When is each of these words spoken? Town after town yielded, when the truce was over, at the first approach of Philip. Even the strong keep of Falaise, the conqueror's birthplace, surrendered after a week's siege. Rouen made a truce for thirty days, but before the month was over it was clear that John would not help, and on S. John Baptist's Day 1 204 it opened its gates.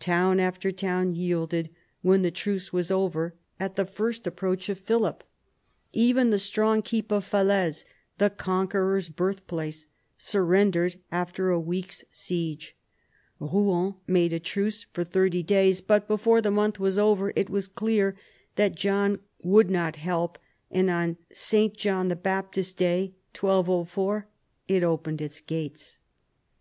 Town 0.00 0.40
after 0.40 0.72
town 0.72 1.14
yielded, 1.14 1.70
when 2.02 2.22
the 2.22 2.32
truce 2.32 2.72
was 2.72 2.90
over, 2.90 3.36
at 3.60 3.76
the 3.76 3.86
first 3.86 4.26
approach 4.26 4.68
of 4.68 4.80
Philip. 4.80 5.22
Even 5.92 6.30
the 6.30 6.40
strong 6.40 6.82
keep 6.82 7.12
of 7.12 7.24
Falaise, 7.24 7.84
the 8.18 8.30
conqueror's 8.30 9.08
birthplace, 9.08 9.86
surrendered 10.18 10.96
after 11.12 11.50
a 11.50 11.60
week's 11.60 12.02
siege. 12.10 12.74
Rouen 13.38 13.94
made 14.08 14.32
a 14.32 14.40
truce 14.40 14.86
for 14.92 15.04
thirty 15.04 15.44
days, 15.44 15.80
but 15.80 16.08
before 16.08 16.40
the 16.42 16.50
month 16.50 16.80
was 16.80 16.98
over 16.98 17.32
it 17.36 17.48
was 17.48 17.68
clear 17.68 18.16
that 18.56 18.74
John 18.74 19.20
would 19.40 19.70
not 19.70 19.94
help, 19.94 20.36
and 20.72 20.90
on 20.90 21.16
S. 21.30 21.52
John 21.76 22.08
Baptist's 22.08 22.72
Day 22.72 23.12
1 23.38 23.64
204 23.64 24.26
it 24.66 24.82
opened 24.82 25.20
its 25.20 25.40
gates. 25.40 26.00